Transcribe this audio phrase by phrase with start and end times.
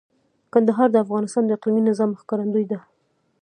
[0.53, 2.77] کندهار د افغانستان د اقلیمي نظام ښکارندوی ده.